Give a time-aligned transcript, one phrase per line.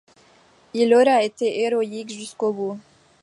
[0.73, 2.79] Il aura été héroïque jusqu'au bout.